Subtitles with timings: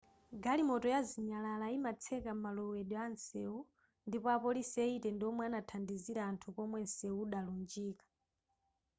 [0.43, 3.59] galimoto ya zinyalala yimatseka malowedwe atsewu
[4.07, 8.05] ndipo apolisi 80 ndiwomwe anathandizira anthu komwe nseu udalunjika